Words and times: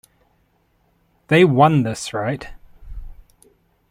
They 1.27 1.45
won 1.45 1.83
this 1.83 2.11
right. 2.11 2.47